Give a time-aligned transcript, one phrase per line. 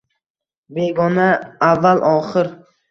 [0.79, 1.29] Begona
[1.71, 2.55] avval-oxir